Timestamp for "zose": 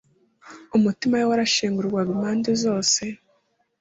2.63-3.01